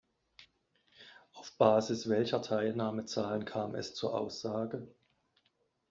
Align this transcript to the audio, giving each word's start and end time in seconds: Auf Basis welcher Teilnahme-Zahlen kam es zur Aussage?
Auf 1.33 1.55
Basis 1.59 2.09
welcher 2.09 2.41
Teilnahme-Zahlen 2.41 3.45
kam 3.45 3.75
es 3.75 3.93
zur 3.93 4.15
Aussage? 4.19 4.87